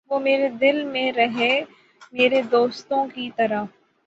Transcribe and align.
وُہ 0.09 0.17
میرے 0.19 0.47
دل 0.61 0.77
میں 0.83 1.11
رہے 1.11 1.53
میرے 2.13 2.41
دوستوں 2.51 3.05
کی 3.13 3.29
طرح 3.35 3.63